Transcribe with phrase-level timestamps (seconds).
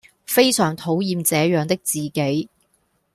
[0.25, 2.49] 非常討厭這樣的自己